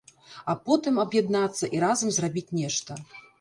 А 0.53 0.53
потым 0.69 0.95
аб'яднацца 1.03 1.69
і 1.77 1.83
разам 1.85 2.09
зрабіць 2.17 2.53
нешта. 2.63 2.99